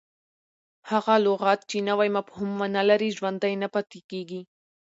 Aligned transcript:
هغه 0.91 1.13
لغت، 1.25 1.59
چي 1.69 1.77
نوی 1.89 2.09
مفهوم 2.17 2.51
و 2.61 2.65
نه 2.75 2.81
لري، 2.89 3.09
ژوندی 3.17 3.53
نه 3.61 3.67
پاته 3.73 3.99
کیږي. 4.11 4.41